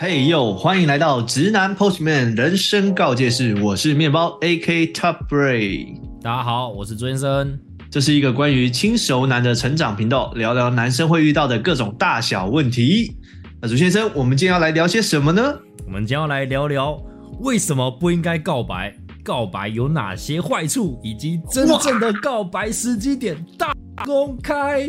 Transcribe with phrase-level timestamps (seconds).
[0.00, 5.92] 嘿呦，欢迎来到直男 Postman 人生告诫室，我是面包 AK Top Bray。
[6.22, 7.58] 大家好，我是朱先生。
[7.90, 13.16] 这是一个关于轻熟男的成长频道，聊聊男生会遇到的各种大小问题。
[13.60, 15.52] 那朱先生，我们今天要来聊些什么呢？
[15.84, 16.96] 我们将要来聊聊
[17.40, 18.94] 为什么不应该告白，
[19.24, 23.74] 告白有哪些坏处，以及真正的告白时机点大
[24.04, 24.88] 公开。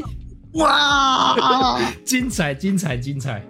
[0.54, 3.44] 哇， 精彩，精彩，精彩！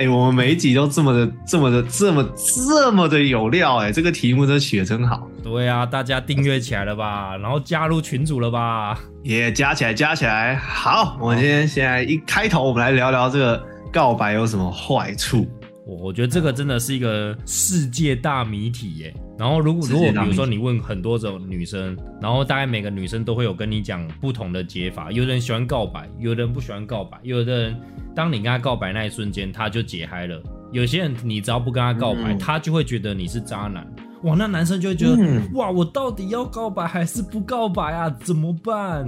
[0.00, 2.26] 哎、我们每一集都这么的、这么的、这么、
[2.56, 7.36] 这么的有料哎、这个题目都取得真好，对啊，大家订阅起来了吧？
[7.36, 8.98] 然后加入群组了吧？
[9.22, 10.56] 也、加起来，加起来。
[10.56, 15.46] 好，我们今天现在一开头，我们来聊聊这个告白有什么坏处。
[15.90, 19.12] 我我觉得这个真的是一个世界大谜题耶。
[19.36, 27.76] 然后如果如果比如说你问很多种女生，然后大概每个女生都会有跟你讲不同的解法，有的人喜欢告白，有的人不喜欢告白，有的人
[28.14, 30.40] 当你跟他告白那一瞬间他就解嗨了，
[30.70, 33.84] 有些人你只要不跟他告白，嗯他就会觉得你是渣男。
[34.22, 38.08] 哇，那男生就会觉得、嗯哇，我到底要告白还是不告白啊？
[38.22, 39.04] 怎么办？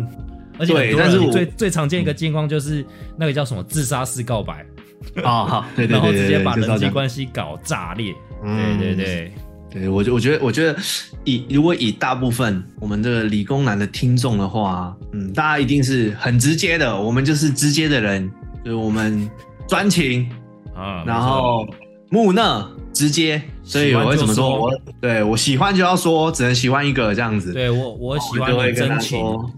[0.59, 2.85] 而且对很多人但是我最最常见一个情况就是
[3.17, 4.65] 那个叫什么自杀式告白，
[5.23, 8.15] 哦，好，对对然后对直接把人际关系搞炸裂。
[8.45, 9.33] 嗯对对对，
[9.71, 10.77] 对我觉我觉得我觉得
[11.25, 18.31] 以如果以大部分我们这个理工男的听众的话，嗯，大家一定是很直接的，我们就是直接的人，
[18.65, 19.31] 就是我们
[19.69, 20.29] 专情，
[20.75, 21.67] 啊，然后
[22.11, 24.71] 木讷直接，所以我会怎么说？
[25.01, 27.53] 对我喜欢就要说，只能喜欢一个这样子。
[27.53, 29.49] 对我我喜欢会跟他说，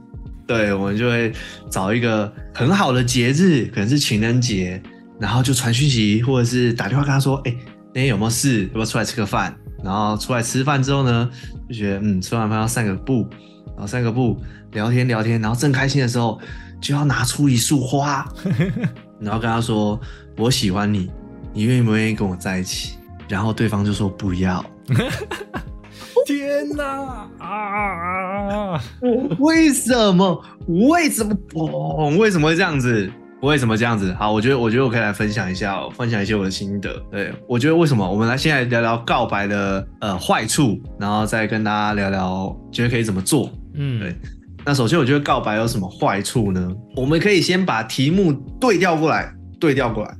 [0.46, 1.32] 对，我们就会
[1.70, 4.80] 找一个很好的节日，可能是情人节，
[5.18, 7.54] 然后就传讯息或者是打电话跟他说，哎、
[7.88, 8.64] 那天有没有事？
[8.66, 9.54] 要不要出来吃个饭？
[9.82, 11.30] 然后出来吃饭之后呢，
[11.68, 13.28] 就觉得嗯，吃完饭要散个步，
[13.68, 14.40] 然后散个步，
[14.72, 16.40] 聊天聊天，然后正开心的时候，
[16.80, 18.26] 就要拿出一束花，
[19.20, 20.00] 然后跟他说
[20.38, 21.10] 我喜欢你，
[21.52, 22.96] 你愿不愿意跟我在一起？
[23.28, 24.64] 然后对方就说不要。
[26.26, 28.80] 天哪啊！
[29.38, 30.42] 为什么？
[30.66, 31.36] 为什么？
[31.55, 33.10] 哦，为什么会这样子？
[33.44, 34.12] 为什么这样子？
[34.18, 36.94] 好，我觉得，我觉得我可以来分享一下、哦，分享一些我的心得。
[37.10, 38.10] 对我觉得为什么？
[38.10, 43.50] 我们来先来聊聊告白的呃坏处，然后再跟大家聊聊，觉得可以怎么做。
[43.74, 44.16] 嗯，对
[44.64, 46.68] 那首先，我觉得告白有什么坏处呢？
[46.96, 50.16] 我们可以先把题目对调过来，对调过来，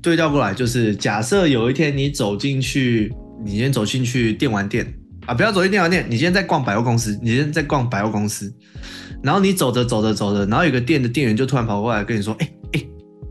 [0.00, 3.12] 对调过来，就是假设有一天你走进去，
[3.44, 4.86] 你先走进去电玩店
[5.26, 8.54] 啊，不要走进电玩店，你今天在逛百货公司，你今天在逛百货公司，
[9.22, 12.48] 然后你走着走着走着，然后有个店的店员就突然跑过来跟你说，哎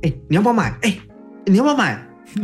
[0.03, 0.77] 哎哎，你要不要买？
[0.81, 0.97] 哎、
[1.45, 2.07] 你要不要买？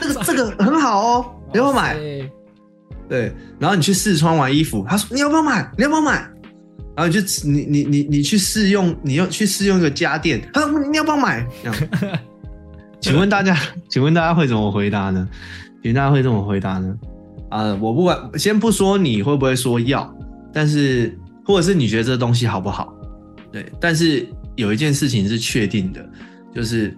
[0.00, 1.96] 这个这个很好哦，你要不要买？
[3.08, 5.70] 对，然后你去试穿完衣服，他说你要不要买？
[5.76, 6.12] 你要不要买？
[6.96, 11.46] 然后你就你你你你去试用，你要去试用一个家电，他说你要不要买？
[11.62, 11.76] 这样，
[13.00, 13.56] 请问大家，
[13.88, 15.28] 请问大家会怎么回答呢？
[15.82, 16.96] 请问大家会怎么回答呢？
[17.50, 20.12] 啊、我不管，先不说你会不会说要，
[20.52, 22.94] 但是或者是你觉得这个东西好不好？
[23.52, 24.26] 对，但是
[24.56, 26.08] 有一件事情是确定的，
[26.54, 26.96] 就是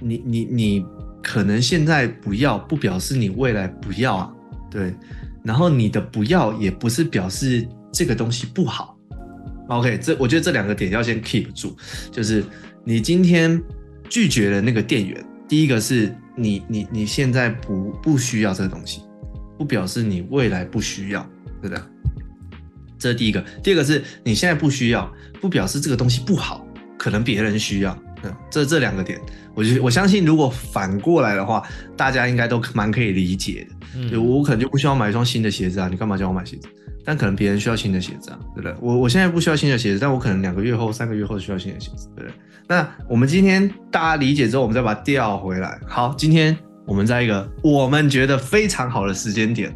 [0.00, 0.86] 你你你
[1.22, 4.32] 可能现在不要，不表示你未来不要啊。
[4.70, 4.94] 对，
[5.44, 8.96] 然后你的不要也不是表示这个东西不好。
[9.68, 11.76] OK，这我觉得这两个点要先 keep 住，
[12.12, 12.44] 就是
[12.84, 13.60] 你今天
[14.08, 19.02] 拒绝了那个店员，第一个是你你你现在不不需要这个东西，
[19.56, 21.22] 不表示你未来不需要，
[21.62, 21.82] 对不对？
[22.98, 25.10] 这是第一个，第二个是你现在不需要，
[25.40, 26.65] 不表示这个东西不好，
[26.98, 27.96] 可能别人需要。
[28.22, 29.20] 嗯，这这两个点，
[29.54, 31.62] 我觉得我相信，如果反过来的话，
[31.96, 34.08] 大家应该都蛮可以理解的。
[34.08, 36.66] 对嗯，我可能就不需要买一双新的鞋子啊，你干嘛叫我买鞋子？
[37.04, 38.74] 但可能别人需要新的鞋子啊，对不对？
[38.80, 42.34] 我我现在不需要新的鞋子，但我可能两个月后、三个月后需要新的鞋子，对不对？
[42.66, 45.78] 那我们今天大家理解之后，我们再把它调回来。
[45.86, 46.56] 好，今天
[46.86, 49.72] 我们在一个我们觉得非常好的时间点，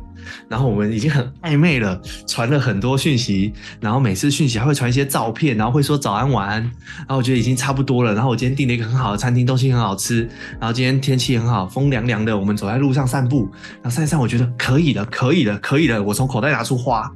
[0.49, 8.15] 然后我们已经很暧昧了，传了很多讯息，然后每次讯息还会传一些照片，然后会说早安晚安，然后我觉得已经差不多了。
[8.15, 10.29] 然后我今天订了一个很好的餐厅，东西很好吃，
[10.59, 13.49] 然后今天天气很好，风凉凉的，我们走在路上散步，
[13.83, 16.03] 然后散一散，我觉得可以了，可以了，可以了。
[16.03, 17.11] 我从口袋拿出花。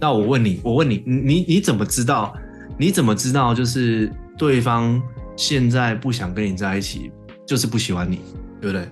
[0.00, 2.36] 那我问你，我问，你你你怎么知道？
[2.76, 5.02] 你怎么知道就是对方
[5.36, 7.10] 现在不想跟你在一起，
[7.44, 8.20] 就是不喜欢你，
[8.60, 8.88] 对不对？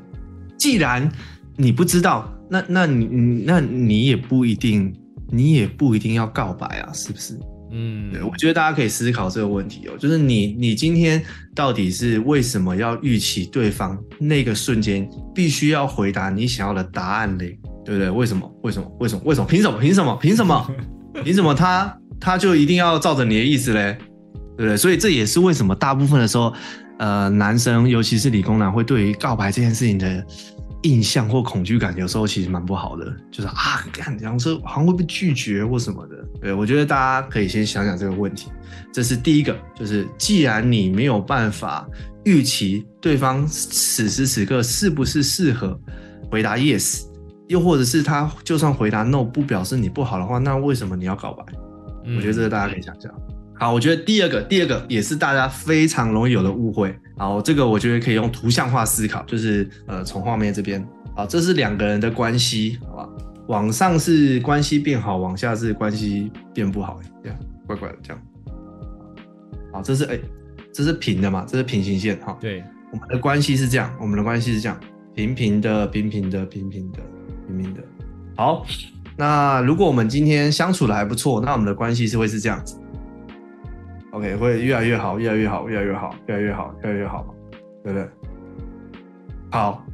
[0.58, 1.08] 既然
[1.56, 4.94] 你不知道，那那你你那你也不一定，
[5.30, 7.38] 你也不一定要告白啊，是不是？
[7.72, 11.20] 嗯，对，我觉得大家可以思考这个问题哦，就是你你今天
[11.54, 17.58] 到底是为什么要预期对方那个瞬间必须要回答你想要的答案嘞？
[17.84, 18.10] 对不对？
[18.10, 18.50] 为什么？
[18.62, 18.88] 为什么？
[19.00, 19.22] 为什么？
[19.24, 19.46] 为什么？
[19.46, 19.78] 凭什么？
[19.78, 20.18] 凭什么？
[20.22, 20.70] 凭什么？
[21.24, 23.96] 凭什么他他就一定要照着你的意思嘞？
[24.56, 24.76] 对不对？
[24.76, 26.52] 所以这也是为什么大部分的时候，
[26.98, 30.24] 呃男生，尤其是理工男，会对于告白这件事情的
[30.86, 36.16] 印象或恐惧感，有时候其实蛮不好的，就是啊，干这样说好像会被拒绝或什么的。
[36.40, 38.48] 对我觉得大家可以先想想这个问题，
[38.92, 41.86] 这是第一个，就是既然你没有办法
[42.24, 45.78] 预期对方此时此刻是不是适合
[46.30, 47.02] 回答 yes，
[47.48, 51.44] 又或者是他就算回答 no 不表示你不好的话，那为什么你要告白？
[52.16, 53.12] 我觉得这个大家可以想想。
[53.58, 56.94] 好，我觉得第二个，第二个也是大家非常容易有的误会。
[57.16, 63.08] 好，这个我觉得可以用图像化思考，就是呃，从画面这边，好，这是两个人的关系，好吧？
[63.46, 68.22] 往上是关系变好，往下是关系变不好，这样怪怪的这样。
[69.72, 70.18] 好，这是哎，
[70.70, 71.46] 这是平的嘛？
[71.48, 72.36] 这是平行线哈。
[72.38, 72.62] 对，
[72.92, 74.78] 我们的关系是这样，我们的关系是这样，
[75.14, 76.98] 平平的，平平的，平平的，
[77.46, 77.80] 平平的。
[78.36, 78.66] 好，
[79.16, 82.78] 那如果我们今天相处的还不错，那我们的关系是会是这样子。
[84.16, 87.34] OK，会越来越好，越来越好，越来越好，越来越好，越来越好，
[87.84, 88.08] 对不对？
[89.50, 89.84] 好，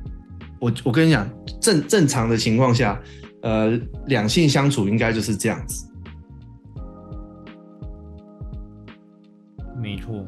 [0.60, 1.28] 我我跟你讲，
[1.60, 2.96] 正正常的情况下，
[3.42, 3.76] 呃，
[4.06, 5.84] 两性相处应该就是这样子。
[9.82, 10.24] 没错，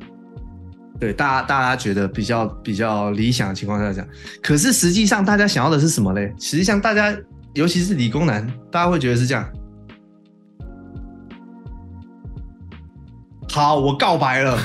[0.98, 4.04] 对，大家大家觉得比较比较理想的情况下讲，
[4.42, 6.34] 可是实际上大家想要的是什么嘞？
[6.40, 7.16] 实际上大家，
[7.52, 9.48] 尤其是理工男，大家会觉得是这样。
[13.54, 14.58] 好，我告白了。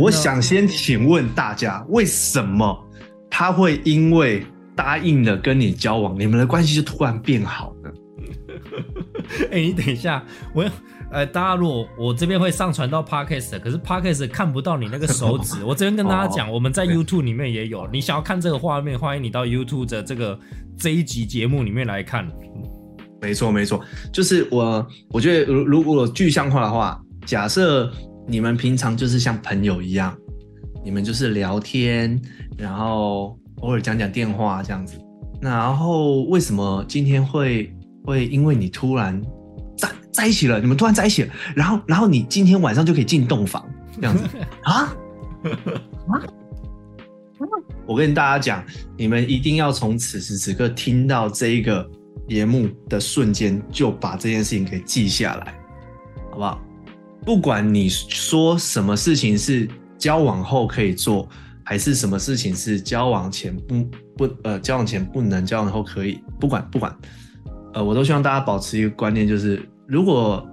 [0.00, 2.74] 我想先请问大家，为什么
[3.28, 4.42] 他会因为
[4.74, 7.90] 答应了跟你交往，你们的关系就突然变好呢？
[9.52, 10.24] 哎，你等一下，
[10.54, 10.64] 我
[11.10, 15.62] 呃，大家如果我这边会上传到 Podcast，可是 Podcast 看不到你那个手指。
[15.68, 17.86] 我这边跟大家讲，我们在 YouTube 里面也有。
[17.92, 20.40] 你想要看这个画面，欢迎你到 YouTube 的这个
[20.78, 22.26] 这一集节目里面来看。
[23.20, 23.80] 没错，没错，
[24.12, 27.90] 就是我，我觉得如如果具象化的话，假设
[28.28, 30.16] 你们平常就是像朋友一样，
[30.84, 32.20] 你们就是聊天，
[32.58, 34.98] 然后偶尔讲讲电话这样子，
[35.40, 37.74] 那然后为什么今天会
[38.04, 39.20] 会因为你突然
[39.78, 43.66] 在在一起了，你们突然在一起了，然后然后你今天晚上就可以进洞房
[43.96, 44.24] 这样子
[44.62, 44.94] 啊啊？
[47.86, 48.64] 我跟大家讲，
[48.96, 51.88] 你们一定要从此时此刻听到这一个。
[52.28, 55.54] 节目的瞬间就把这件事情给记下来，
[56.30, 56.60] 好不好？
[57.24, 59.68] 不管你说什么事情是
[59.98, 61.28] 交往后可以做，
[61.64, 63.84] 还是什么事情是交往前不
[64.16, 66.96] 不呃交往前不能，交往后可以，不管不管，
[67.74, 70.46] 呃，我都希望大家保持一个观念，就是如果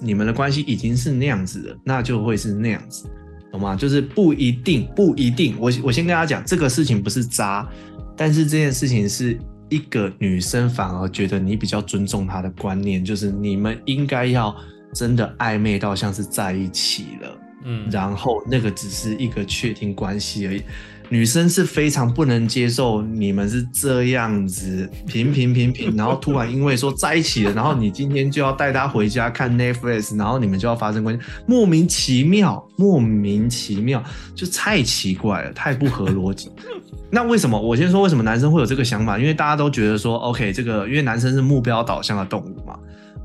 [0.00, 3.08] 你们的关系已经是那样子的，那就会是那样子，
[3.50, 3.74] 懂吗？
[3.74, 7.68] 就是不一定不一定，我我先跟大家讲，这个事情不是渣，
[8.16, 9.38] 但是这件事情是。
[9.68, 14.54] 一个女生反而觉得你比较尊重她的观念，就是你们应该要
[14.92, 20.62] 真的暧昧到像是在一起了，嗯，然后那个只是一个确定关系而已。
[21.10, 34.02] 女生是非常不能接受你们是这样子平平平平， 然后突然因为说在一起了，然后你今天就要带她回家看 Netflix，然后你们就要发生关系，莫名其妙，莫名其妙，
[34.34, 36.50] 就太奇怪了，太不合逻辑。
[37.10, 37.60] 那为什么？
[37.60, 39.18] 我先说为什么男生会有这个想法？
[39.18, 42.76] 因为大家都觉得说，OK，这个因为男生是目标导向的动物嘛。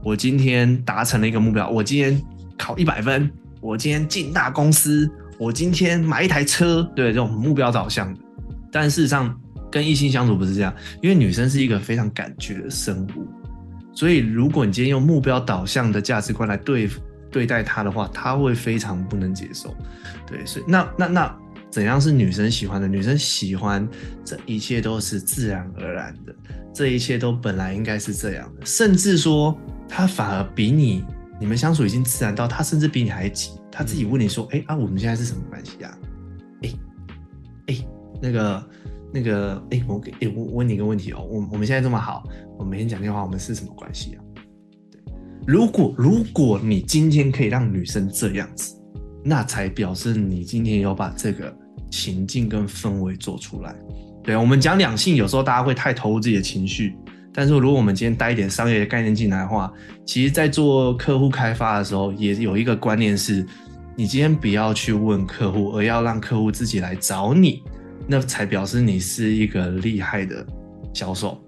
[0.03, 2.21] 我今天达成了一个目标，我今天
[2.57, 3.31] 考一百分，
[3.61, 5.09] 我今天进大公司。
[5.39, 8.19] 我今天买一台车，对这种目标导向的，
[8.69, 9.33] 但事实上
[9.71, 13.25] 跟异性相处不是这样，因为女生是一个非常感觉的生物，
[13.93, 16.89] 所以如果你今天用目标导向的价值观来对
[17.31, 19.73] 对待她的话，她会非常不能接受。
[20.27, 21.37] 对，所以那那那
[21.69, 22.85] 怎样是女生喜欢的？
[22.85, 23.87] 女生喜欢
[24.25, 26.35] 这一切都是自然而然的，
[26.73, 31.05] 这一切都本来应该是这样的，甚至说她反而比你。
[31.39, 33.51] 你们相处已经自然到，他甚至比你还急。
[33.71, 35.97] 他自己问你说：“哎啊，我们现在是什么关系啊？”
[36.63, 36.69] 哎
[37.67, 37.87] 哎，
[38.21, 38.69] 那个
[39.13, 42.23] 那个，哎，我给哎我问你一个问题哦，我我们现在这么好，
[42.57, 44.23] 我每天讲电话，我们是什么关系啊？
[44.91, 45.01] 对，
[45.47, 48.75] 如果如果你今天可以让女生这样子，
[49.23, 51.55] 那才表示你今天有把这个
[51.89, 53.73] 情境跟氛围做出来。
[54.23, 56.97] 对，我们讲两性，有时候大家会太投入自己的情绪。
[57.39, 59.71] 但是如果我们今天带一点商业的概念进来的话，
[60.05, 63.45] 其实，在做客户开发的时候，也有一个观念是，
[63.95, 67.63] 你今天不要去问客户，而要让客户自己来找你，
[68.05, 70.45] 那才表示你是一个厉害的
[70.93, 71.41] 销售，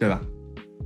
[0.00, 0.18] 对吧？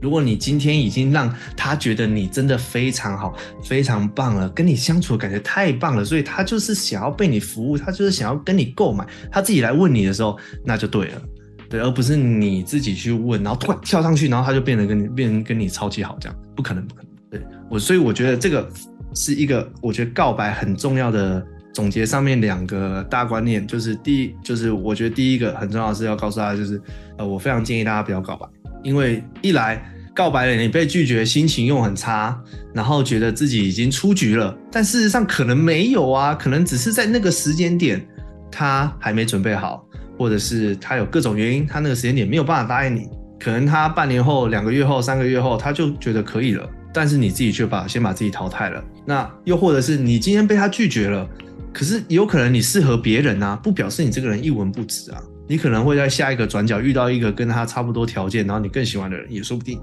[0.03, 11.23] 如果你今天已经让他觉得你真的非常好、非常棒了，跟你相处的感觉太棒了，所以他就是想要被你服务，他就是想要跟你购买，他自己来问你的时候，那就对了。
[11.71, 17.11] 对，而不是你自己去问，然后突然跳上去，然后他就变得跟你变跟你超级好这样，不可能，不可能。
[17.31, 18.69] 对我，所以我觉得这个
[19.15, 22.05] 是一个我觉得告白很重要的总结。
[22.05, 26.83] 上面两个大观念，就是第一，就是我觉得第一个很重要的是要告诉大家，就是
[27.17, 28.45] 呃，我非常建议大家不要告白，
[28.83, 29.81] 因为一来
[30.13, 32.37] 告白了你被拒绝，心情又很差，
[32.75, 38.05] 然后觉得自己已经出局了，但事实上可能没有啊，可能只是在那个时间点
[38.51, 39.87] 他还没准备好，
[40.21, 43.09] 或者是他有各种原因，他那个时间点没有办法答应你。
[43.39, 48.85] 可能他半年后、两个月后、三个月后，他就觉得可以了，但是你自己却把先把自己淘汰了。
[49.07, 51.27] 那又或者是你今天被他拒绝了，
[51.73, 55.23] 可是有可能你适合别人啊，不表示你这个人一文不值啊。
[55.49, 59.81] 你可能会在下一个转角遇到一个跟他差不多条件，然后你更喜欢的人也说不定。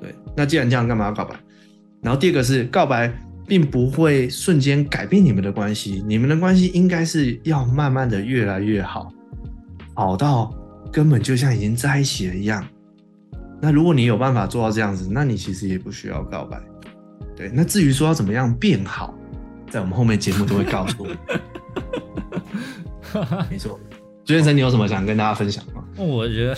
[0.00, 1.36] 对，那既然这样，干嘛要告白？
[2.02, 3.08] 然后第二个是告白，
[3.46, 9.12] 并不会瞬间改变你们的关系，你们的关系应该是要慢慢的越来越好，
[9.94, 10.54] 好到
[10.92, 12.66] 根本就像已经在一起了一样。
[13.60, 16.60] 那如果你有办法做到这样子，那你其实也不需要告白。
[17.36, 19.14] 对，那至于说要怎么样变好，
[19.68, 21.14] 在我们后面节目都会告诉你。
[23.50, 23.78] 没错，
[24.24, 25.84] 朱先生，你有什么想跟大家分享吗？
[25.96, 26.56] 我觉得，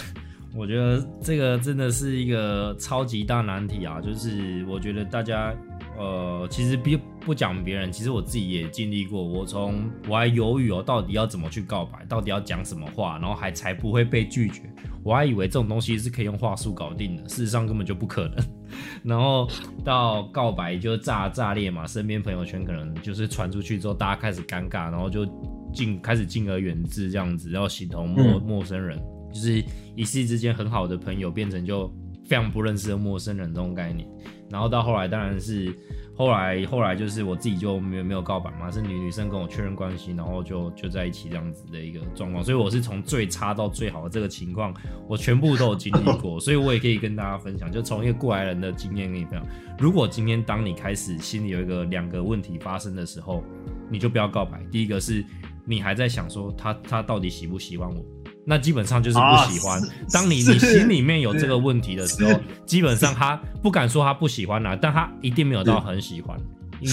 [0.55, 4.01] 我觉得这个真的是一个超级大难题啊！
[4.01, 5.53] 就是我觉得大家。
[5.99, 9.23] 呃，其实不不讲别人，其实我自己也经历过。
[9.23, 14.63] 我从我还犹豫哦，到底要怎么去告白，到底要讲什么话，然后还才不会被拒绝。
[15.05, 18.37] 我还以为这种东西是可以用话术搞定的，事实上根本就不可能。
[19.05, 19.49] 然后
[19.85, 25.27] 到告白就炸炸裂嘛，身边朋友圈可能就是传出去之后，大家开始尴尬，然后就
[25.75, 28.99] 敬开始敬而远之这样子，然后形同陌陌生人，
[29.33, 29.63] 就是
[29.95, 31.93] 一夕之间很好的朋友变成就
[32.25, 34.09] 非常不认识的陌生人这种概念。
[34.53, 35.75] 然后到后来，当然是
[36.15, 42.45] 后来后来就是我自己就没有没有告白嘛，是女女生跟我确认关系，然后就就在一起这样子的一个状况。
[42.45, 44.75] 所以我是从最差到最好的这个情况，
[45.09, 49.49] 我全部都有经历过，所以我也可以跟大家分享，就从一个过来人的经验跟你分享。
[49.79, 53.43] 如果今天当你开始心里有一个两个问题发生的时候，
[53.91, 54.63] 你就不要告白。
[54.71, 55.25] 第一个是
[55.65, 58.05] 你还在想说他他到底喜不喜欢我。
[58.45, 59.81] 那基本上就是不喜欢。
[60.13, 66.39] 当你你心里面有这个问题的时候，基本上他不敢说他不喜欢啦，但他一定没有到很喜欢。
[66.81, 66.91] 因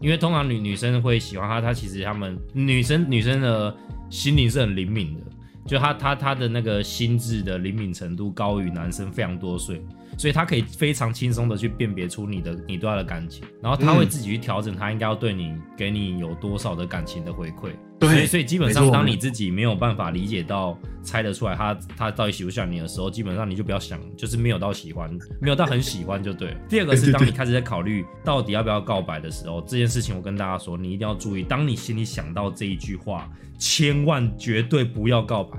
[0.00, 3.74] 因为通常女女生会喜欢他，他其实他们女生女生的
[4.10, 5.22] 心灵是很灵敏的，
[5.66, 9.82] 就他他他的那个心智的灵敏程度高于男生非常多岁。
[10.18, 17.70] 所以他可以非常轻松的去辨别出你的你对他的感情，然后他会自己去调整他应该要对你给你有多少的感情的回馈。
[18.00, 26.56] 对，所以基本上当你自己没有办法理解到猜得出来他他到底喜不喜欢你的时候，基本上你就不要想，就是没有到喜欢，没有到很喜欢就对了。
[26.68, 35.58] 第二个是当你开始在考虑到底要不要告白的时候，这件事情我跟大家说，你一定要注意，当你心里想到这一句话，千万绝对不要告白。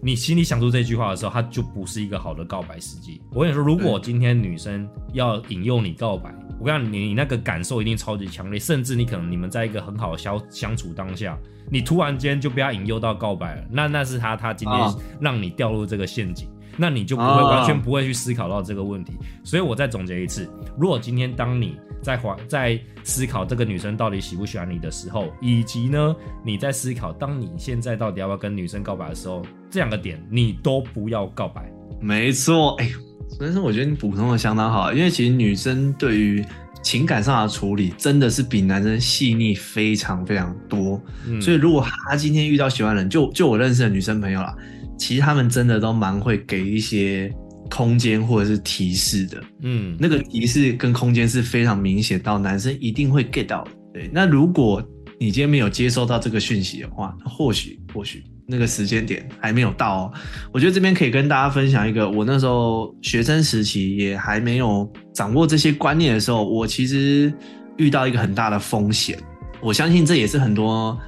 [0.00, 3.20] 你心里想出这句话的时候，它就不是一个好的告白时机。
[3.32, 11.36] 我跟你说，如果今天女生要引诱你告白，我跟你你那个感受一定超级强烈，甚至你可能你们在一个很好的相相处当下，
[11.70, 16.48] 你突然间就被他引诱到告白了，那那是他他今天让你掉入这个陷阱。
[16.80, 20.48] 那你就不会完全不会去思考到这个问题，所以我再总结一次：
[20.78, 31.68] 如果今天当你在怀在思考这个女生到底喜不喜欢你的时候，以及呢你在思考当你现在到底要不要跟女生告白的时候，这两个点你都不要告白。
[32.00, 32.88] 没错，哎，
[33.30, 36.44] 所以说我觉得你补充的相当好，因为其实女生对于
[36.82, 41.00] 情感上的处理真的是比男生细腻非常非常多，
[41.40, 44.54] 所以如果他今天遇到喜欢人，就就我认识的女生朋友啦。
[44.98, 47.32] 其实他们真的都蛮会给一些
[47.70, 53.70] 空间或者是提示的，嗯，那个提示跟空间是非常明显，到男生一定会 get 到的。
[53.94, 54.82] 对，那如果
[55.20, 60.12] 你今天没有接收到这个讯息的话，或许或许那个时间点还没有到哦。
[60.52, 67.32] 我觉得这边可以跟大家分享一个，我那时候学生时期也还没有掌握这些观念的时候，我其实
[67.76, 69.18] 遇到一个很大的风险。
[69.60, 70.98] 我相信这也是很多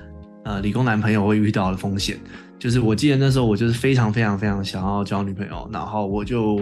[0.44, 2.18] 呃理工男朋友会遇到的风险。
[2.58, 6.60] 就是我记得那时候我就是非常非常非常想要交女朋友，然后我就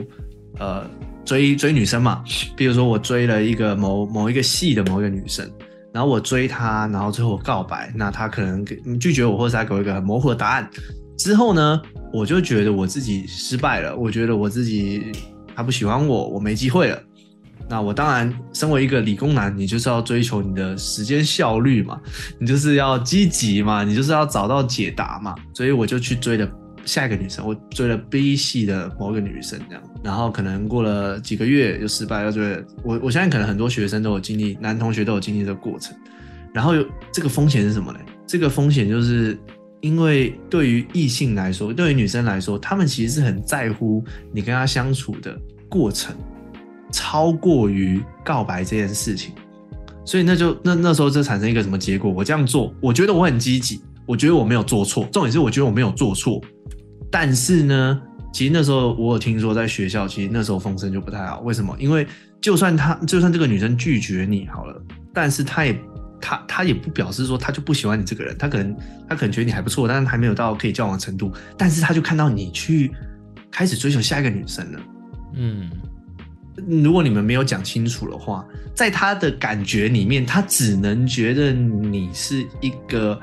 [0.60, 0.88] 呃
[1.24, 2.22] 追追女生嘛，
[2.56, 5.50] 比如说我追了一个某某一个系的某一个女生，
[5.92, 10.68] 然后我追她，然后最后告白，那她可能给拒绝我，或者她给我一个很模糊的答案，
[11.16, 11.80] 之后呢，
[12.12, 15.12] 我就觉得我自己失败了，我觉得我自己
[15.54, 17.02] 她不喜欢我，我没机会了。
[17.70, 22.00] 那我当然，身为一个理工男，你就是要追求你的时间效率嘛，
[22.40, 26.48] 你就是要积极嘛，你就是要找到解答嘛，所以我就去追了
[26.88, 35.94] 下一个女生，我追了 B 系的某个女生这样，然后可能过了几个月又失败，又追我，我相信可能很多学生都有经历，男同学都有经历这个过程，
[36.52, 37.98] 然后有这个风险是什么呢？
[38.26, 39.38] 这个风险就是
[39.80, 44.02] 因为对于异性来说，对于女生来说，她们其实是很在乎
[44.32, 46.16] 你跟她相处的过程。
[46.90, 49.34] 超过于告白这件事情，
[50.06, 52.10] 所以那就那那时候就产生一个什么结果？
[52.10, 56.40] 我这样做，我觉得我很积极，我觉得我没有做错，重点是我觉得我没有做错，
[57.10, 58.00] 但是呢，
[58.32, 61.40] 其实那时候我有听说在学校，其实那时候风声就不太好。
[61.40, 61.74] 为什么？
[61.78, 62.06] 因为
[62.40, 64.80] 就算他就算这个女生拒绝你好了，
[65.12, 65.80] 但是她也
[66.20, 68.76] 她她也不表示说她就不喜欢你这个人，她可能
[69.08, 72.92] 她可能觉得你还不错，但是还没有到可以交往的程度，但是她就看到你去
[73.50, 74.80] 开始追求下一个女生了。
[75.34, 75.70] 嗯，
[76.82, 83.20] 如果你们没有讲清楚的话，在他的感觉里面，他只能觉得你是一个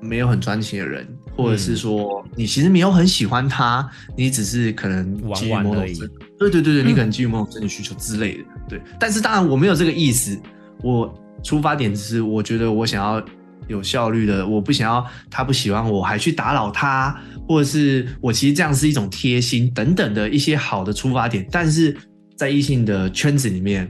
[0.00, 1.06] 没有很专情的人，
[1.38, 5.96] 或者是说你其实没有很喜欢他，你只是可能基于某种玩玩而已
[6.36, 8.44] 对对对对，你可能基于某种生理需求之类的。
[8.68, 10.36] 对，但是当然我没有这个意思，
[10.82, 11.14] 我
[11.44, 13.24] 出发点只是我觉得我想要
[13.68, 17.16] 有效率的，我不想要他不喜欢我还去打扰他，
[17.46, 21.96] 或者是我其实这样是一种贴心等等的一些好的出发点，但是
[22.36, 23.88] 在异性的圈子里面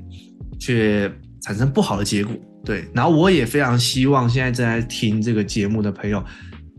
[0.58, 2.34] 却产生不好的结果。
[2.64, 6.22] 对，然后我也非常希望现在正在听这个节目的朋友，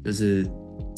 [0.03, 0.45] 就是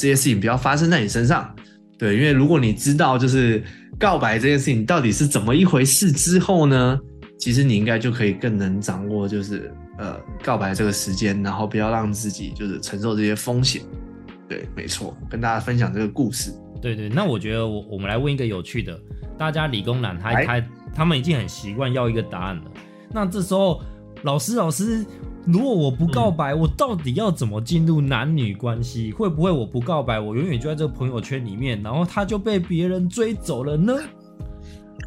[0.02, 1.56] 这些事情不要发生在你身上。
[2.00, 3.64] 对，因为如果你知道就是
[4.00, 7.00] 告白这件事情到底是怎么一回事之后呢，
[7.38, 13.84] 其实你应该就可以更能掌握就是呃告白这个时间，然后不要让自己就是承受这些风险。
[14.50, 16.52] 对，没错，跟大家分享这个故事。
[16.82, 19.00] 对对，那我觉得我我们来问一个有趣的，
[19.38, 20.64] 大家理工男他他
[20.96, 22.64] 他们已经很习惯要一个答案了。
[23.14, 23.80] 那这时候
[24.24, 25.06] 老师老师，
[25.46, 29.12] 如果我不告白，我到底要怎么进入男女关系？
[29.12, 33.98] 会不会我不告白，我永远就在这个朋友圈里面，然后他就被别人追走了呢？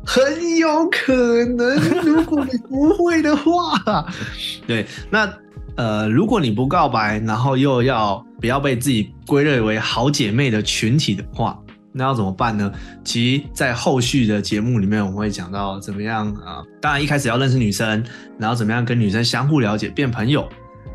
[0.05, 1.15] 很有可
[1.57, 4.07] 能，如果你不会的话，
[4.67, 5.33] 对，那
[5.77, 11.59] 呃，如果你不告白，然后又要不要被自己归类为好姐妹的群体的话，
[11.97, 12.73] 那要怎么办呢？
[13.05, 18.05] 其实，在后续的节目里面，我们会讲到怎么样啊、当然，一开始要认识女生，
[18.37, 20.49] 然后怎么样跟女生相互了解，变朋友。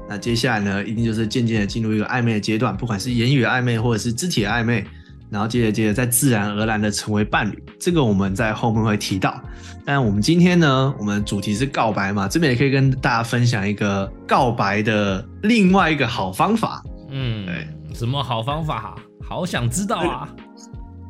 [0.10, 4.86] 那接下来呢，一定就是渐渐的进入一个暧昧的阶段，不管是言语的暧昧或者是肢体的暧昧，
[5.30, 7.64] 然后接着接着再自然而然的成为伴侣。
[7.80, 9.42] 这个我们在后面会提到。
[9.86, 16.84] 但我们今天呢，我们主题是告白嘛，这边也可以跟大家分享一个告白的另外一个好方法。
[17.10, 18.96] 嗯，对，什么好方法？
[19.22, 20.28] 好想知道啊！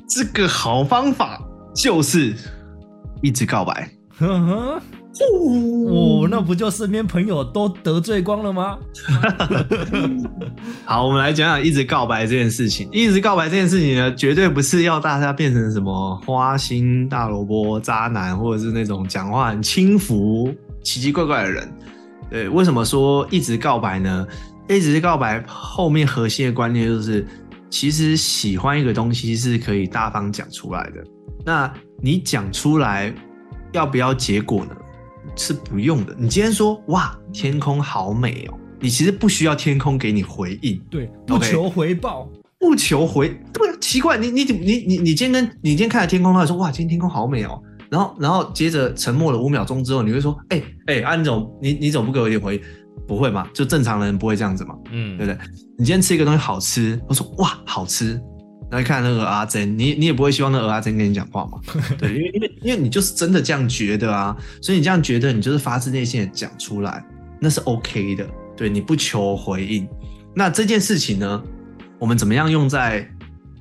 [0.09, 1.39] 这个好方法
[1.75, 2.33] 就是
[3.21, 3.87] 一直告白。
[4.17, 4.81] 呵呵，
[5.87, 8.77] 哦，那不就身边朋友都得罪光了吗？
[10.83, 12.89] 好，我们来讲讲一直告白这件事情。
[12.91, 21.71] 一直告白这件事情呢，绝对不是要大家变成什么花心大萝卜、渣男，或者是那种讲话很轻浮、奇奇怪怪的人。
[22.29, 24.27] 对，为什么说一直告白呢？
[24.67, 27.25] 一直告白后面核心的观念就是，
[27.69, 31.03] 其实喜欢一个东西是可以大方讲出来的。
[31.45, 33.13] 那你讲出来
[33.71, 34.75] 要不要结果呢？
[35.35, 36.15] 是不用的。
[36.17, 42.29] 你今天说哇，天空好美哦，你其实不需要天空给你回应，对，不求回报。
[42.59, 52.61] 不求回，对，奇怪，你你你你你你今天跟你今天看了天空，他说哇，今天天空好美哦，然后然后接着沉默了五秒钟之后，你会说，哎、哎，安总，你你怎么不给我一点回应？
[53.09, 53.49] 不会嘛？
[53.53, 55.39] 就正常人不会这样子嘛，嗯，对不对？
[55.79, 58.21] 你今天吃一个东西好吃，我说哇，好吃。
[58.69, 61.59] 然后看那个阿珍，你你也不会希望那个阿珍跟你讲话嘛？
[61.97, 67.03] 对，因为因为因为你就是真的这样觉得啊，所以你这样觉得，你就是发自内心的讲出来，
[67.41, 68.27] 那是 OK 的。
[68.55, 69.87] 对，你不求回应。
[70.35, 71.43] 那这件事情呢，
[71.97, 73.09] 我们怎么样用在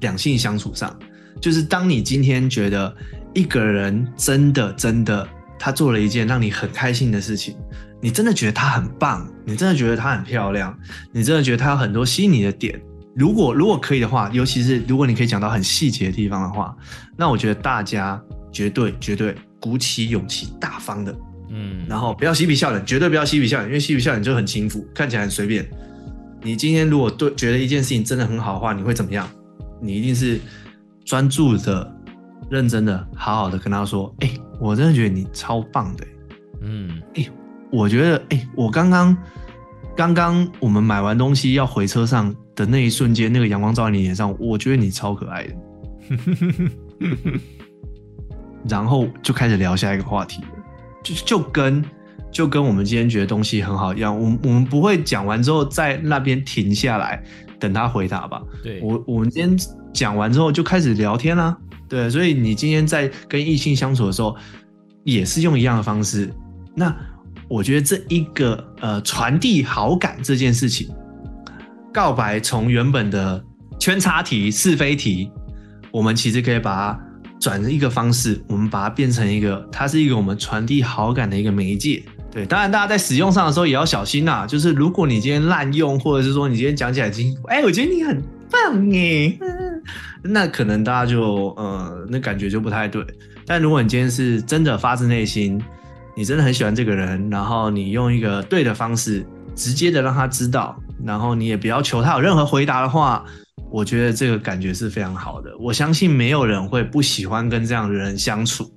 [0.00, 0.94] 两性相处上？
[1.40, 2.94] 就是当你今天觉得
[3.32, 5.26] 一个人真的真的
[5.58, 7.56] 他做了一件让你很开心的事情，
[8.00, 10.76] 你真的觉得她很棒，你真的觉得她很漂亮，
[11.12, 12.80] 你真的觉得她有很多吸引你的点。
[13.16, 16.76] 如果如果可以的话，尤其是如果你可以讲到很细节的地方的话，
[17.16, 21.12] 那我觉得大家绝对绝对鼓起勇气，大方的，
[21.50, 25.68] 嗯，然后不要嬉皮笑脸，绝对不要嬉皮笑脸，因为嬉皮笑脸就很轻浮，看起来很随便。
[26.40, 29.28] 你今天如果对觉得一件事情真的很好的话，你会怎么样？
[29.82, 30.40] 你一定是
[31.04, 31.92] 专注的、
[32.48, 34.30] 认真的、好好的跟他说：“哎、
[34.61, 36.06] 我真的觉得你超棒的、
[36.62, 37.02] 嗯，
[37.70, 39.16] 我觉得，哎、我刚刚
[39.96, 45.54] 刚刚我们买完东西要回车上的那一瞬间，那个阳光照在你脸上，我觉得你超可爱的。
[48.68, 50.48] 然后就开始聊下一个话题了，
[51.04, 51.85] 就就跟
[52.31, 57.22] 就跟我们今天觉得东西很好一样，我们我们不会讲完之后在那边停下来
[57.59, 58.42] 等他回答吧？
[58.62, 59.57] 对，我我们今天
[59.92, 61.57] 讲完之后就开始聊天啦、
[61.88, 64.37] 对，所以你今天在跟异性相处的时候，
[65.04, 66.33] 也是用一样的方式。
[66.74, 66.94] 那
[67.48, 70.88] 我觉得这一个呃传递好感这件事情，
[71.92, 73.42] 告白从原本的
[73.78, 75.30] 圈叉题、是非题，
[75.90, 77.00] 我们其实可以把它
[77.40, 82.02] 转一个方式，我们把它变成一个，它是一个我们传递好感的一个媒介。
[82.30, 84.46] 对，当然大家在使用上的时候也要小心呐。
[84.46, 89.38] 就是如果你今天滥用，或者是说你今天讲起来已经，哎，我觉得你很棒耶，
[90.22, 93.02] 那可能大家就呃，那感觉就不太对。
[93.46, 95.58] 但如果你今天是真的发自内心，
[96.18, 103.24] 你真的很喜欢这个人，然后你用一个对的方式，直接的让他知道，然后你也不要求他有任何回答的话。
[103.70, 108.68] 我觉得这个感觉是非常好的，我相信没有人会不喜欢跟这样的人相处。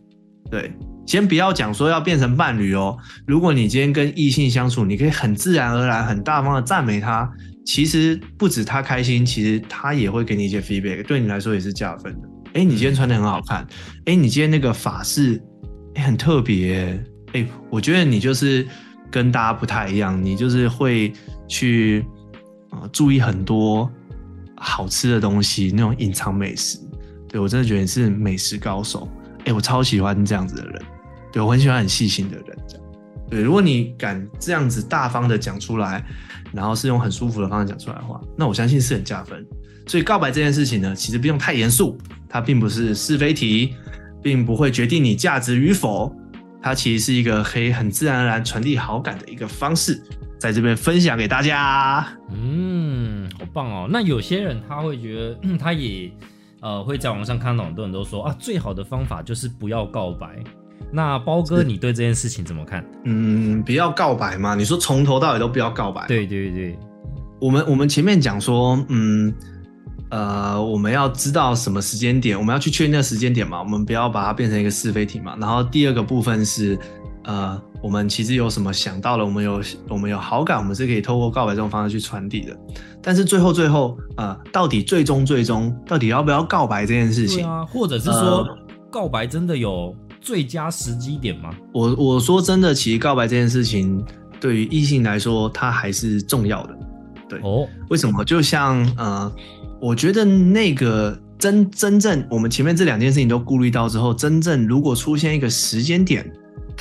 [0.51, 0.71] 对，
[1.07, 2.95] 先不要讲说要变成伴侣哦。
[3.25, 7.27] 如果你今天跟异性相处，你可以很自然而然、很大方的赞美他，
[7.65, 12.29] 其实不止他开心，其实他也会给你一些 feedback，对你来说也是加分的。
[12.53, 13.65] 哎，你今天穿的很好看，
[14.05, 15.41] 哎，你今天那个发饰，
[15.95, 17.01] 哎，很特别，
[17.33, 18.67] 哎，我觉得你就是
[19.09, 21.13] 跟大家不太一样，你就是会
[21.47, 22.05] 去
[22.69, 23.89] 啊注意很多。
[24.63, 26.77] 好吃的东西，那种隐藏美食，
[27.27, 29.09] 对我真的觉得你是美食高手。
[29.45, 30.81] 哎，我超喜欢这样子的人，
[31.31, 32.45] 对我很喜欢很细心的人。
[32.67, 32.85] 这样，
[33.27, 36.05] 对，如果你敢这样子大方的讲出来，
[36.53, 39.43] 然后是用很舒服的方式讲出来的话，那我相信是很加分。
[39.87, 41.97] 所以告白这件事情呢，其实不用太严肃，
[42.29, 43.73] 它并不是是非题，
[44.21, 46.15] 并不会决定你价值与否，
[46.61, 50.01] 它其实是一个可以很自然而然传递好感的一个方式。
[50.39, 53.87] 在这边分享给大家，嗯，好棒哦。
[53.87, 56.11] 那有些人他会觉得，他也
[56.61, 60.43] 呃会在网上看到很多人都说啊，最好的方法就是不要告白。
[60.91, 62.83] 那包哥，你对这件事情怎么看？
[63.05, 64.55] 嗯，不要告白嘛？
[64.55, 66.07] 你说从头到尾都不要告白？
[66.07, 66.79] 对对对，
[67.39, 69.31] 我们我们前面讲说，嗯
[70.11, 75.35] 呃，我们要知道什么时间点，我们要去确定那个时间点嘛，我们不要把它变成一个是非题嘛。
[75.39, 76.77] 然后第二个部分是。
[77.23, 82.57] 呃，我们其实有什么想到了，我们有我们有好感，我们是可以透过告白这种方式去传递的。
[82.99, 87.63] 但是最后最后，呃，到底最终最终到底要不要告白这件事情啊？
[87.65, 88.43] 或者是说，
[88.89, 91.51] 告白真的有最佳时机点吗？
[91.75, 94.03] 我我说真的，其实告白这件事情
[94.39, 96.75] 对于异性来说，它还是重要的。
[97.29, 98.25] 对哦，为什么？
[98.25, 99.31] 就像呃，
[99.81, 106.31] 我觉得那个真真正我们前面这两件事情都顾虑到之后，真正如果出现一个时间点。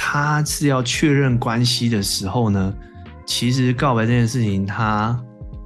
[0.02, 2.72] 他是要确认关系的时候呢，
[3.26, 5.18] 其实告白这件事情，它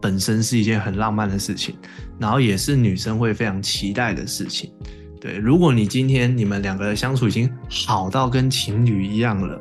[0.02, 1.76] 本身是一件很浪漫的事情，
[2.18, 4.72] 然后也是女生会非常期待的事情。
[5.20, 9.60] 对，如果你今天你们两个的相处已经好到跟情侣一样了，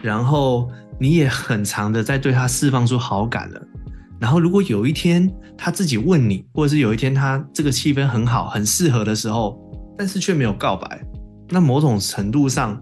[0.00, 3.60] 然后你也很长的在对他释放出好感了，
[4.22, 9.58] 然后如果有一天他自己问你，或者是有一天他这个气氛很好、很适合的时候，
[9.98, 11.04] 但是却没有告白，
[11.50, 12.80] 那某种程度上。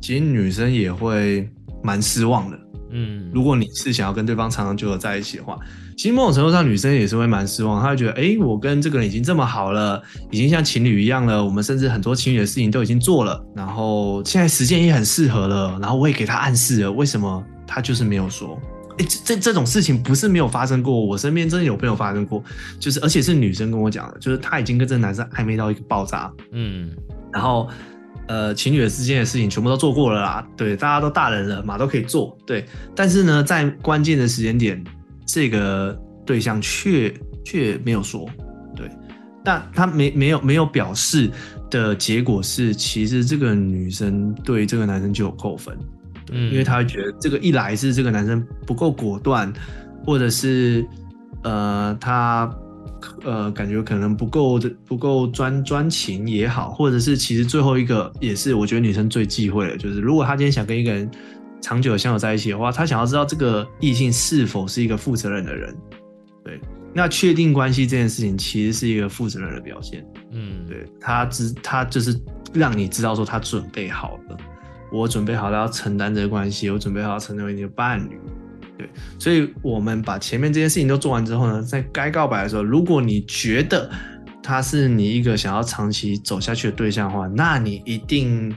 [0.00, 1.50] 其实女生也会
[1.82, 2.56] 蛮失望的，
[2.92, 5.58] 嗯，如果你是想要跟对方长长久久在一起的话，
[5.96, 18.56] 其实某种程度上女生也是会蛮失望，她会觉得，哎，我跟这个人已经这么好了，已经像情侣一样了，我们甚至很多情侣的事情都已经做了，然后现在时间也很适合了，然后我也给他暗示了，为什么他就是没有说？
[18.98, 22.42] 哎，这这种事情不是没有发生过，我身边真的有朋友发生过，
[22.78, 26.90] 就是而且是女生跟我讲的，就是她已经跟这个男生暧昧到一个爆炸，嗯，
[27.32, 27.68] 然后。
[28.26, 32.62] 呃，情侣之间的事情全部都做过了啦，对，大家都大人了嘛，都可以做，对。
[32.94, 34.84] 但是呢，在关键的时间点，
[35.26, 37.10] 这个对象却
[37.42, 38.28] 却没有说，
[38.76, 38.86] 对。
[39.42, 41.30] 但他没没有没有表示
[41.70, 45.74] 的结果是，其实这个女生对这个男生就有扣分，
[46.32, 49.52] 嗯，因为她觉得这个一来是这个男生不够果断，
[50.04, 50.86] 或者是
[51.42, 52.50] 呃他。
[53.22, 61.08] 呃，感觉可能不够的，不够专专情也好，或者是其实最后一个也是，我觉得女生最忌讳的，就是如果她今天想跟一个人
[61.60, 65.72] 长久相处在一起的话，她想要知道这个异性是否是一个负责任的人。
[66.44, 66.60] 对，
[66.92, 70.04] 那确定关系这件事情其实是一个负责任的表现。
[70.32, 72.20] 嗯，对，他知他就是
[72.52, 74.36] 让你知道说他准备好了，
[74.90, 78.18] 我准备好了要承担这个关系，我准备好要成为你的伴侣。
[78.76, 83.90] 对，所以我们把前面这些事情都做完之后呢，在该告白的时候，如果你觉得
[84.42, 88.54] 他是你一个想要长期走下去的对象的话，那你一定，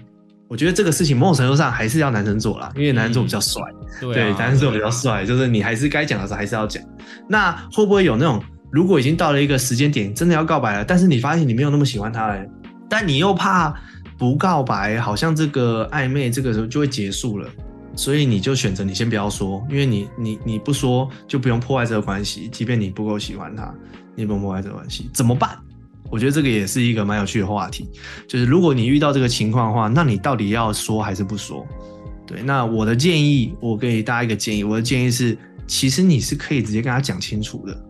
[0.48, 3.64] 我觉得这个事情某种程度上还是要男生做啦，因为男生做比较帅，
[4.00, 6.84] 对，男生做比较帅，就是你还是该讲的时候还是要讲。
[7.28, 8.40] 那会不会有那种，
[8.72, 12.46] 如果已经到了一个时间点，真的要告白了，但是你发现你没有那么喜欢他了，
[12.88, 13.74] 但你又怕
[14.22, 17.50] 不告白，好像这个暧昧这个时候就会结束了。
[17.96, 23.74] 所以你就选择你先不要说，因为你你你不说就不用破坏这个关系，即便你不够喜欢他，
[24.16, 25.58] 你不用破坏这个关系，怎么办？
[26.12, 27.90] 我觉得这个也是一个蛮有趣的话题，
[28.28, 31.66] 就是如果你遇到这个情况的话，那你到底要说还是不说？
[32.28, 37.86] 对，那我的建议，我给大家一个建议，我的建议是，其实你是可以直接跟他讲清楚的。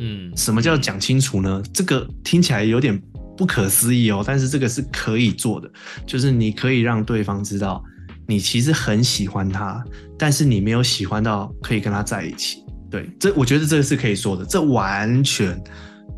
[0.00, 1.62] 嗯，什么叫讲清楚呢？
[1.72, 3.00] 这个听起来有点
[3.36, 5.70] 不可思议哦，但是这个是可以做的，
[6.06, 7.82] 就是你可以让对方知道
[8.26, 9.84] 你其实很喜欢他，
[10.18, 12.64] 但是你没有喜欢到可以跟他在一起。
[12.90, 15.62] 对，这我觉得这个是可以说的，这完全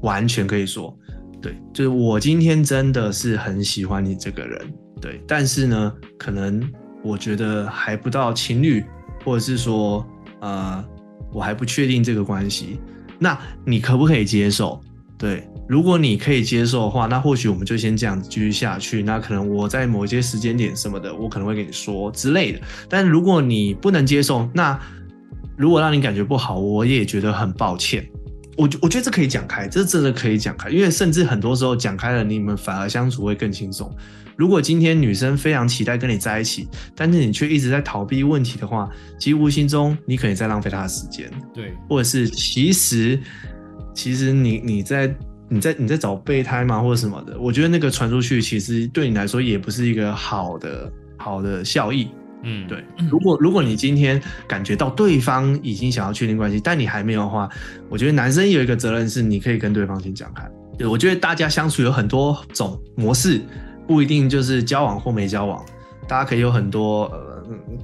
[0.02, 0.96] 完全可以说。
[1.40, 6.62] 对，就是我今天真的是很喜欢你这个人，对，但是呢，可能
[7.02, 8.84] 我觉得还不到情侣，
[9.24, 10.04] 或者是说，
[10.40, 10.84] 呃，
[11.32, 12.80] 我还不确定这个关系，
[13.18, 14.80] 那你可不可以接受？
[15.18, 19.02] 对，如果你可以接受的话，那或许我们就先这样子继续下去。
[19.02, 22.60] 那可能我在某一些时间点什么的，我可能会跟你说之类的。
[22.88, 24.78] 但如果你不能接受，那
[25.56, 28.08] 如果让你感觉不好，我也觉得很抱歉。
[28.56, 33.92] 我我觉得这可以讲开，这真的可以讲开，因为甚至很多时候讲开了，你们反而相处会更轻松。
[34.36, 41.28] 如果今天女生非常期待跟你在一起，但是你却一直在逃避问题的话，其实无形中你可能在浪费她的时间。
[41.52, 43.20] 对，或者是其实
[43.98, 45.12] 其实你你在
[45.48, 52.06] 你在你在找备胎吗，或者什么的，我觉得那个传出去，其实对你来说也不是一个好的好的效益。
[52.44, 52.84] 嗯，对。
[53.10, 57.48] 如果如果你今天感觉到对方已经想要确定关系，但你还没有的话，
[57.88, 60.48] 我觉得男生有一个责任是，你可以跟对方先讲开。
[60.78, 63.40] 对我觉得大家相处有很多种模式，
[63.84, 65.60] 不一定就是交往或没交往，
[66.06, 67.27] 大家可以有很多呃。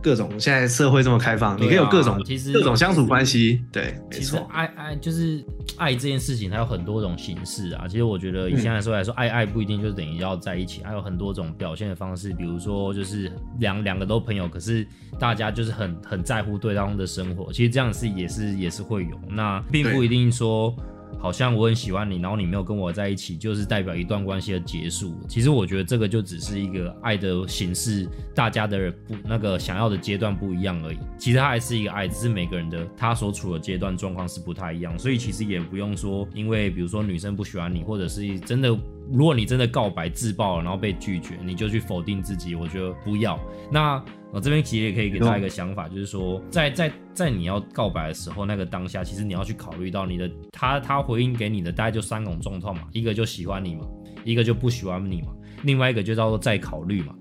[0.03, 3.65] 各种现在社会这么开放，你可以有各种其实各种相处关系。
[3.73, 5.45] 对，其实爱爱就是
[5.77, 7.87] 爱这件事情，它有很多种形式啊。
[7.89, 12.33] 其实我觉得以现在说来说，爱爱不一定就等于要在一起，还有很多种表现的方式。
[12.33, 14.87] 比如说，就是两两个都朋友，可是
[15.19, 17.53] 大家就是很很在乎对方的生活。
[17.53, 20.75] 其实这样是也是也是会有，那并不一定说。
[21.19, 25.15] 好像我很喜欢你，然后你没有跟我在一起，就是代表一段关系的结束。
[25.29, 30.99] 其实我觉得这个就只是一个爱的形式，大家的不那个想要的阶段不一样而已。
[31.19, 34.99] 其实它还是一个爱，只是每个人的他所处的阶段状况是不太一样。
[34.99, 38.77] 所以其实也不用说，因为比如说女生不喜欢你，或者是真的，
[39.13, 42.55] 如果你真的告白自爆了，然后被拒绝，你就去否定自己。
[42.55, 43.39] 我觉得不要。
[43.71, 44.03] 那。
[44.33, 53.87] 我这边其实也可以给大家一个想法，就是说，在在在你要告白的时候，那个当下，其实你要去考虑到你的他他回应给你的大概就三种状况嘛，一个就喜欢你嘛，
[54.25, 55.29] 一个就不喜欢你嘛，
[55.63, 57.15] 另外一个就叫做再考虑嘛。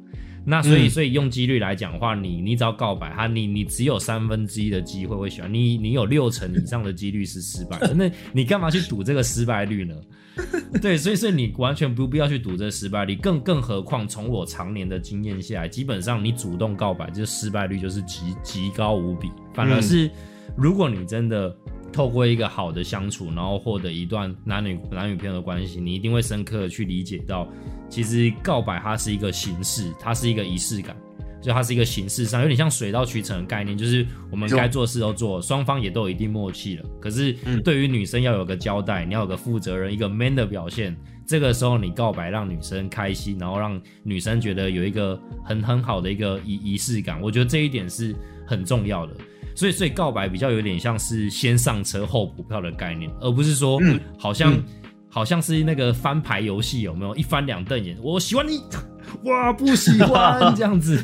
[0.45, 9.95] 那所以所以用几率来讲的话，你你只要告白他，你你只有三分之一的机会会喜欢你，你有六成以上的几率是失败， 那你干嘛去赌这个失败率呢？
[10.82, 19.29] 对，所以所以你完全不必要去赌这失败率，更更何况从我常年的经验下来，基本上你主动告白，这失败率就是极极高无比。
[19.53, 20.10] 反而是
[20.58, 21.56] 如果你真的
[21.93, 27.47] 透过一个好的相处，然后获得一段男女男女朋友的关系，你一定会深刻的去理解到，
[27.88, 30.93] 其实告白它是一个形式，它是一个仪式感。
[31.41, 36.86] 就它是一个形式上有点像水到渠成的概念，就是我们该做事都做，双方也都有一定默契了。
[37.01, 37.34] 可是
[37.65, 40.95] 对于女生要有个交代，你要有个负责任，一个 man 的表现。
[41.27, 48.15] 这个时候你告白让女生开心，然后让女生觉得有一个很很好的一个仪仪式感，我觉得这一点是
[48.47, 49.13] 很重要的。
[49.56, 54.54] 所以所以告白比较有点像是先上车后补票的概念，而不是说嗯好像
[55.10, 58.62] 好像是那个翻牌游戏有没有一翻两瞪眼，我喜欢你。
[59.26, 61.04] 哇，不喜欢这样子。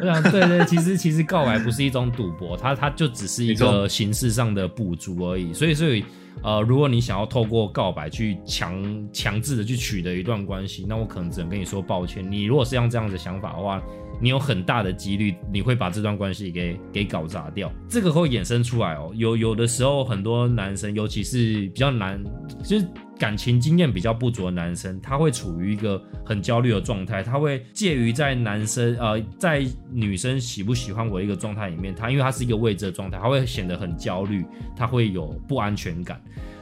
[0.00, 5.52] 我想，对对，其实其实告白不是一种赌博，它它就只是一个形式上的补足而已。
[5.52, 6.02] 所以所以，
[6.42, 12.24] 呃，如果你想要透过告白去强强制的去取得一段关系，那我可能只能跟你说抱歉。
[12.30, 13.82] 你如果是像这样的想法的话，
[14.20, 17.70] 你有很大的几率你会把这段关系给给搞砸掉。
[17.88, 19.12] 这个会衍生出来哦。
[19.14, 22.22] 有有的时候，很多男生，尤其是比较难，
[22.62, 22.86] 其实。
[23.20, 34.42] 感情经验比较不足的男生，他会处于一个很焦虑的状态，他会介于在男生呃在女生喜不喜欢我一个状态里面，他因为他是一个未知的状态，他会显得很焦虑，
[34.74, 36.18] 他会有不安全感。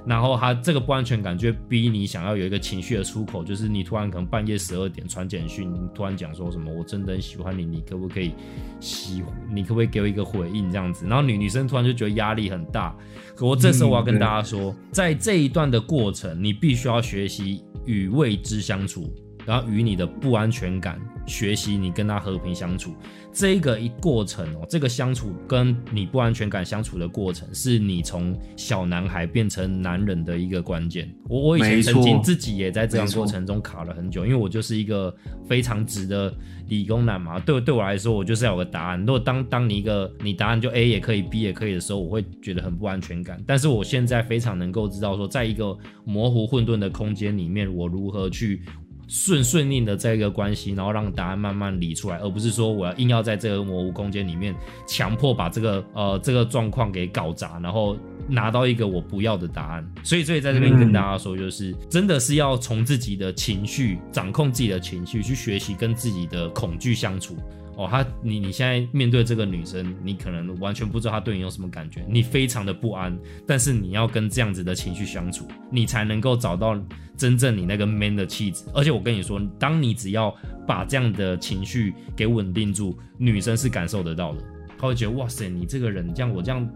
[0.07, 8.33] 然后他这个不安全感就会逼你想要有一个情绪的出口，就是你突然可能半夜十二点传简讯，突然讲说什么我真的很喜欢你，你可不可以
[8.81, 11.07] 喜，你可不可以给我一个回应这样子？
[11.07, 12.97] 然后女女生突然就觉得压力很大。
[13.39, 19.15] 可我这时候我要跟大家说，在这一段的过程，你必须要学习与未知相处，
[19.47, 22.95] 然后与你的不安全感学习，你跟他和平相处。
[23.31, 31.09] 这个一过程哦，这个相处跟你不安全感相处的过程，是你从小男孩变成男人的一个关键。
[31.29, 35.15] 我我以前曾经自己也在这样过程中卡了很久，因为我就是一个
[35.47, 36.35] 非常直的
[36.69, 37.39] 理工男嘛。
[37.39, 38.99] 对对我来说，我就是要有个答案。
[38.99, 43.41] 如果当当你一个你答案就 A 也可以，B 也可以的时候，我会觉得很不安全感。
[43.47, 48.63] 但是我现在非常能够知道说，在一个模糊混沌的空间里面，我如何去。
[49.09, 54.55] 顺顺利的这个关系，然后让答案慢慢理出来，而不是说我要硬要在这个模糊空间里面
[54.87, 57.97] 强迫把这个呃这个状况给搞砸，然后
[58.29, 59.93] 拿到一个我不要的答案。
[60.03, 67.35] 所以，所以在这边跟大家说，就是真的是要从自己的情绪掌控自己的情绪，去学习跟自己的恐惧相处。
[67.79, 76.77] 哦，他你你现在面对这个女生，你可能完全不知道她对你有什么感觉，你非常的不安，但是你要跟这样子的情绪相处，你才能够找到
[77.17, 78.65] 真正你那个 man 的气质。
[78.75, 80.35] 而且我跟你说，当你只要
[80.67, 84.43] 把这样的情绪给稳定住，女生是感受得到的，
[84.77, 86.69] 她会觉得哇塞，你这个人这样我这样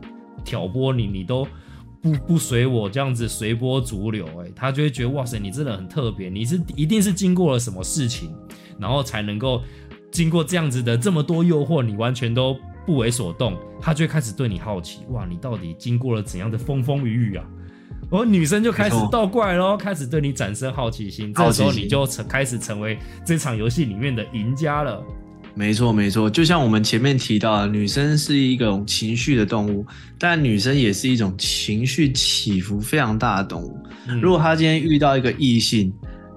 [0.44, 1.44] 挑拨你，你都
[2.00, 8.32] 不不随我这样子随波逐流，哎，她就会觉得哇塞，你真的很特别，你是一定是经过了什么事情，
[8.78, 9.60] 然后才能够。
[10.12, 15.00] 经过这样子的这么多诱惑，你完全都不为所动，他就会开始对你好奇。
[15.08, 17.44] 哇，你到底经过了怎样的风风雨雨啊？
[18.10, 21.32] 而女生就开始倒过来喽，开始对你产生好奇心。
[21.32, 25.02] 这时候你就成开始成为这场游戏里面的赢家了。
[25.54, 26.28] 没错，没错。
[26.28, 29.86] 就像我们前面提到，女生是一种情绪的动物，
[30.18, 33.78] 但女生也是一种情绪起伏非常大的动物。
[34.20, 35.90] 如果她今天遇到一个异性，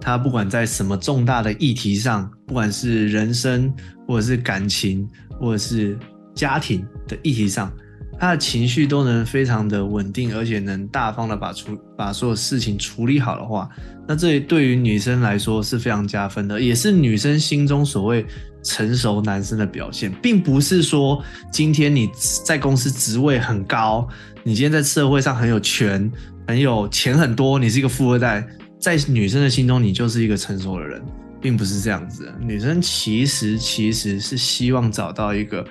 [0.06, 3.74] 他不管在什么重大的议题上，不管是人生，
[4.08, 5.98] 或者是感情，或者是
[6.36, 7.74] 家庭的议题上，
[8.20, 13.68] 他的情绪都能非常的稳定，而且能大方的把处把所有事情处理好的话，
[14.08, 18.24] 那这对于女生来说是非常加分的，也是女生心中所谓
[18.64, 21.20] 成熟男生的表现，并不是说
[21.52, 22.08] 今天你
[22.46, 24.08] 在公司职位很高，
[24.44, 26.12] 你今天在社会上很有权、
[26.48, 28.48] 很有钱很多，你是一个富二代。
[28.86, 31.02] 在女生的心中，你就是一个成熟的人，
[31.42, 32.32] 并不是这样子。
[32.40, 35.66] 女生其实其实是希望找到一个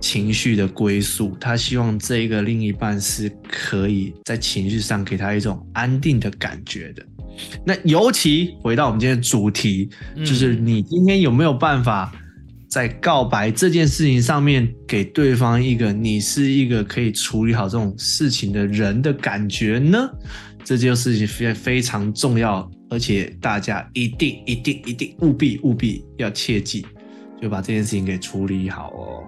[0.00, 7.04] 情绪的归宿，她希望这一个另一半是可以在情绪上给她一种安定的感觉的。
[7.62, 9.90] 那尤其回到我们今天的主题，
[10.24, 12.10] 就是你今天有没有办法
[12.70, 20.08] 在告白这件事情上面给对方一个你是一个可以处理好这种事情的人的感觉呢？
[20.64, 26.86] 这件事情非非常重要，而且大家一定一定一定务必务必要切记，
[27.40, 29.24] 就把这件事情给处理好哦。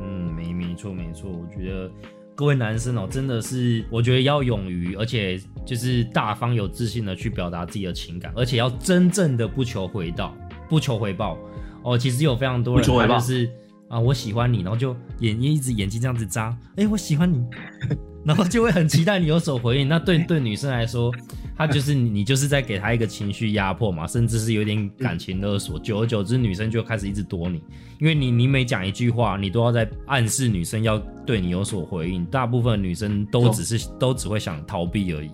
[0.00, 1.90] 嗯，没没错没错，我觉得
[2.34, 10.36] 各位男生哦，真的是我觉得要勇于，而且就是大方有自信的去表达自己的情感，而且要真正的不求回报，
[10.68, 11.38] 不求回报
[11.82, 11.96] 哦。
[11.96, 13.48] 其实有非常多人他就是
[13.88, 17.44] 啊，我喜欢你，然后就眼一直眼睛这样子眨，哎，我喜欢你。
[18.24, 19.88] 然后就会很期待你有所回应。
[19.88, 21.12] 那对对女生来说，
[21.56, 25.78] 她就是你就是在给她一个情绪压迫嘛，甚至是有点感情勒索。
[25.78, 27.62] 久而久之，女生就开始一直躲你，
[28.00, 32.24] 因为你你每讲一句话，你都要在暗示女生要对你有所回应。
[32.26, 35.30] 大部分女生都只是都只会想逃避而已。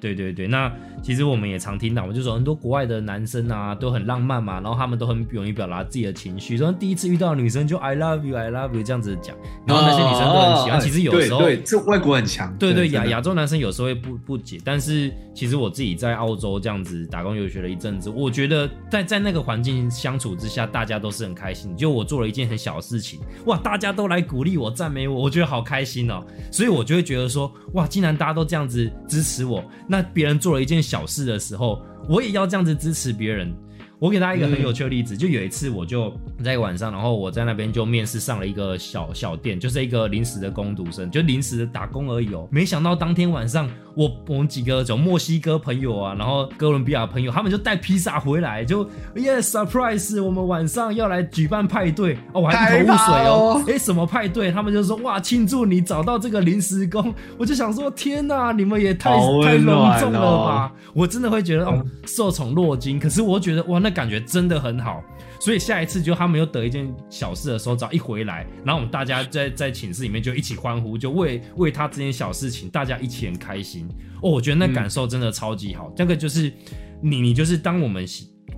[0.00, 0.70] 对对对，那
[1.04, 9.36] 其实我们也常听到，我就说很多国外的男生啊都很浪漫嘛，然后他们都很勇于表达自己的情绪，说第一次遇到女生就 I love you I love you 这样子讲，
[9.66, 10.80] 然后那些女生都很喜欢。
[10.80, 21.76] 其实有时候对这外国很强，对对亚亚洲男生有时候会不不解，但是其实我自己在澳洲这样子打工游学了一阵子，我觉得在在那个环境相处之下，大家都是很开心。
[21.76, 29.62] 就我做了一件很小的事情，哇，大家都来鼓励我赞美我，我觉得好开心哦，所以我就会觉得说，哇，既然大家都这样子支持我。
[29.86, 33.52] 那别人做了一件小小事的时候，我也要这样子支持别人。
[33.98, 42.46] 我给大家一个很有趣的例子，就有一次我就在晚上，然后我在那边就面试上了一个小小店，就是一个临时的工读生，就临时的打工而已哦。
[42.50, 54.50] 没想到当天晚上，我我们几个从墨西哥朋友啊，然后哥伦比亚朋友，他们就带披萨回来，就 Yes surprise，我们晚上要来举办派对哦，我还一头雾水哦，哎，什么派对？
[54.50, 57.14] 他们就说哇，庆祝你找到这个临时工。
[57.38, 59.10] 我就想说，天哪，你们也太
[59.42, 60.72] 太隆重了吧！
[60.92, 62.98] 我真的会觉得哦，受宠若惊。
[62.98, 63.94] 可是我觉得哇，那。
[63.94, 65.04] 感觉真的很好，
[65.38, 73.88] 所以下一次就他们又得一件小事的时候，只要一回来，然后我们大家在在寝室里面就一起欢呼，就为为他这件小事情，大家一起很开心
[74.20, 74.28] 哦。
[74.28, 75.92] 我觉得那感受真的超级好。
[75.94, 76.52] 这个就是
[77.00, 78.04] 你，你就是当我们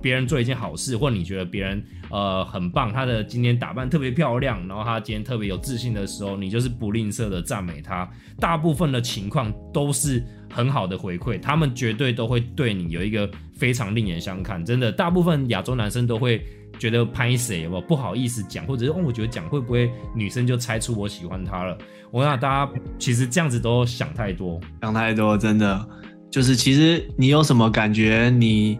[0.01, 8.09] 别人做一件好事，或你觉得别人呃很棒，他的今天打扮特别漂亮，然后他今天特别有自信的时候，你就是不吝啬的赞美他。
[8.39, 10.23] 大部分的情况都是。
[10.49, 14.63] 很好的回馈，他们绝对都会对你有一个非常另眼相看。
[14.65, 16.41] 真的，大部分亚洲男生都会
[16.79, 21.77] 觉得拍谁不不好意思讲，或者是哦，我觉得讲会不会女生就猜出我喜欢他了？
[22.11, 25.89] 我想大家其实这样子都想太多，想太多，真的。
[26.29, 28.77] 就是其实你有什么感觉，你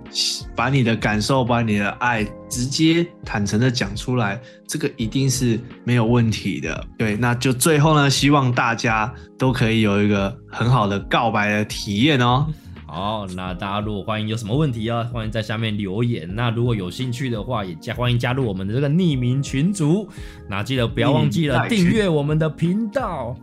[0.56, 6.86] 把你的感受、把你的爱直接坦诚的讲出来，这个一定是没有问题的。
[6.98, 12.46] 对，那就最后呢，希望大家都可以有一个很好的告白的体验哦。
[12.86, 16.30] 好，那大家如果欢迎有什么问题啊，欢迎在下面留言。
[16.36, 20.08] 那如果有兴趣的话，也加欢迎加入我们的这个匿名群组。
[20.50, 23.36] 那记得不要忘记了订阅我们的频道。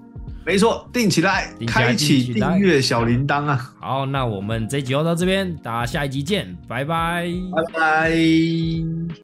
[0.45, 3.75] 没错，定起来，起来开启订阅小铃铛啊！
[3.81, 7.27] 好，那我们这集就到这边，大家下一集见，拜拜。
[7.55, 9.05] 拜拜。